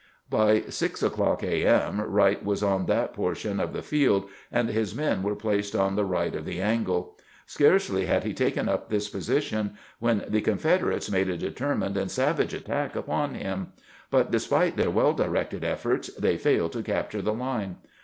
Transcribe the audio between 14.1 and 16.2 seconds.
despite their well directed efforts